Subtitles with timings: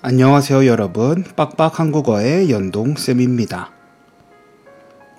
[0.00, 3.72] 안녕하세요 여러분 빡빡 한국어의 연동쌤입니다.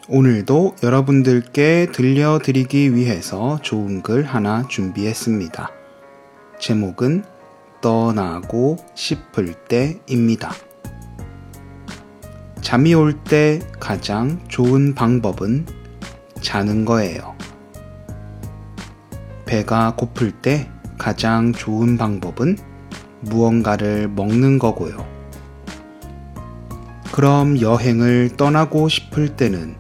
[0.07, 5.69] 오늘도 여러분들께 들려드리기 위해서 좋은 글 하나 준비했습니다.
[6.59, 7.25] 제목은
[7.81, 10.53] 떠나고 싶을 때입니다.
[12.61, 15.65] 잠이 올 때 가장 좋은 방법은
[16.39, 17.35] 자는 거예요.
[19.45, 22.57] 배가 고플 때 가장 좋은 방법은
[23.21, 25.05] 무언가를 먹는 거고요.
[27.11, 29.75] 그럼 여행을 떠나고 싶을 때는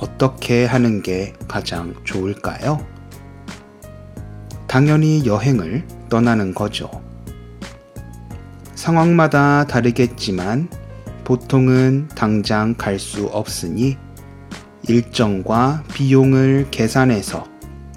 [0.00, 2.84] 어떻게 하는 게 가장 좋을까요?
[4.66, 6.90] 당연히 여행을 떠나는 거죠.
[8.74, 10.68] 상황마다 다르겠지만
[11.24, 13.96] 보통은 당장 갈 수 없으니
[14.88, 17.44] 일정과 비용을 계산해서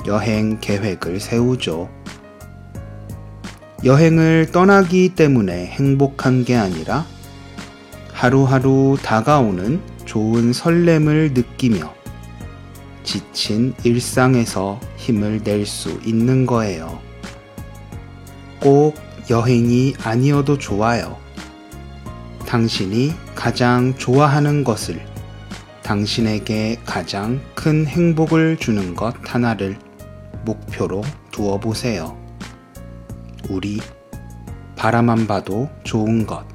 [0.06, 1.90] 여행 계획을 세우죠.
[3.86, 7.06] 여행을 떠나기 때문에 행복한 게 아니라
[8.12, 11.94] 하루하루 다가오는 좋은 설렘을 느끼며
[13.04, 17.00] 지친 일상에서 힘을 낼 수 있는 거예요.
[18.60, 18.96] 꼭
[19.30, 21.18] 여행이 아니어도 좋아요.
[22.48, 25.00] 당신이 가장 좋아하는 것을
[25.84, 29.78] 당신에게 가장 큰 행복을 주는 것 하나를
[30.44, 32.25] 목표로 두어 보세요.
[33.50, 33.80] 우리
[34.76, 36.46] 바라만 봐도 좋은 것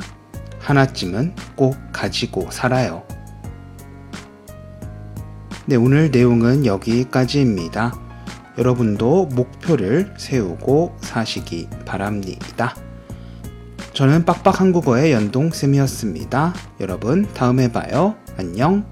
[0.60, 3.02] 하나쯤은 꼭 가지고 살아요.
[5.66, 7.92] 네, 오늘 내용은 여기까지입니다.
[8.58, 12.74] 여러분도 목표를 세우고 사시기 바랍니다.
[13.92, 16.54] 저는 빡빡 한국어의 연동쌤이었습니다.
[16.80, 18.16] 여러분, 다음에 봐요.
[18.36, 18.84] 안녕.